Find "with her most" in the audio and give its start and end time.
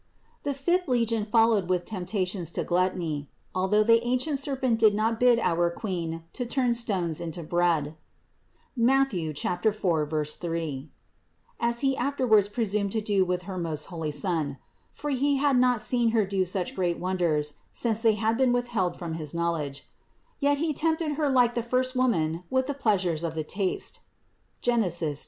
13.23-13.85